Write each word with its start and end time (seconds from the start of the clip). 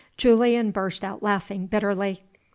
Julian 0.17 0.71
burst 0.71 1.03
out 1.05 1.21
laughing 1.21 1.67
bitterly. 1.67 2.23